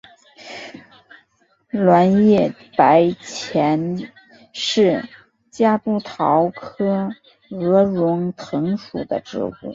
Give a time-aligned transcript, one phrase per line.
[1.69, 4.11] 卵叶白前
[4.51, 5.07] 是
[5.51, 7.11] 夹竹桃科
[7.51, 9.53] 鹅绒藤属的植物。